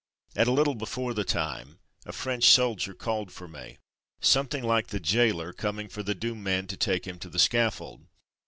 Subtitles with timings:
[0.35, 3.77] At a little before the time a French soldier called for me;
[4.19, 8.01] something like the jailer coming for the doomed man to take him to the scaffold.